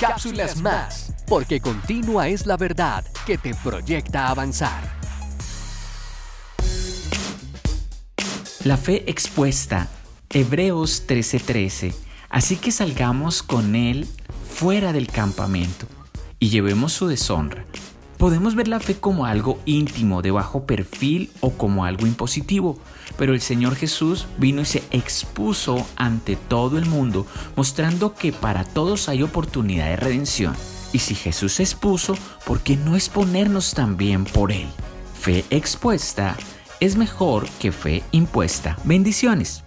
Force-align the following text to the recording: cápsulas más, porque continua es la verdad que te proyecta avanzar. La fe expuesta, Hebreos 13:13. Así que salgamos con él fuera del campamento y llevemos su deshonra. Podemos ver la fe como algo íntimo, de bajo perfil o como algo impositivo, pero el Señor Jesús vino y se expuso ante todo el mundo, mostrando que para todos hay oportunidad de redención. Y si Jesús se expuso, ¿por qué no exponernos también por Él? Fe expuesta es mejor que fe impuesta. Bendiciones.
cápsulas 0.00 0.56
más, 0.62 1.12
porque 1.26 1.60
continua 1.60 2.28
es 2.28 2.46
la 2.46 2.56
verdad 2.56 3.04
que 3.26 3.36
te 3.36 3.54
proyecta 3.54 4.28
avanzar. 4.28 4.98
La 8.64 8.78
fe 8.78 9.04
expuesta, 9.10 9.88
Hebreos 10.30 11.04
13:13. 11.06 11.94
Así 12.30 12.56
que 12.56 12.72
salgamos 12.72 13.42
con 13.42 13.74
él 13.74 14.08
fuera 14.48 14.92
del 14.92 15.08
campamento 15.08 15.86
y 16.38 16.48
llevemos 16.48 16.92
su 16.92 17.06
deshonra. 17.06 17.66
Podemos 18.20 18.54
ver 18.54 18.68
la 18.68 18.80
fe 18.80 18.96
como 18.96 19.24
algo 19.24 19.58
íntimo, 19.64 20.20
de 20.20 20.30
bajo 20.30 20.66
perfil 20.66 21.30
o 21.40 21.52
como 21.52 21.86
algo 21.86 22.06
impositivo, 22.06 22.78
pero 23.16 23.32
el 23.32 23.40
Señor 23.40 23.76
Jesús 23.76 24.26
vino 24.36 24.60
y 24.60 24.66
se 24.66 24.82
expuso 24.90 25.86
ante 25.96 26.36
todo 26.36 26.76
el 26.76 26.84
mundo, 26.84 27.26
mostrando 27.56 28.14
que 28.14 28.30
para 28.30 28.64
todos 28.64 29.08
hay 29.08 29.22
oportunidad 29.22 29.86
de 29.86 29.96
redención. 29.96 30.54
Y 30.92 30.98
si 30.98 31.14
Jesús 31.14 31.54
se 31.54 31.62
expuso, 31.62 32.14
¿por 32.44 32.60
qué 32.60 32.76
no 32.76 32.94
exponernos 32.94 33.72
también 33.72 34.26
por 34.26 34.52
Él? 34.52 34.68
Fe 35.18 35.46
expuesta 35.48 36.36
es 36.78 36.96
mejor 36.96 37.48
que 37.58 37.72
fe 37.72 38.02
impuesta. 38.12 38.76
Bendiciones. 38.84 39.64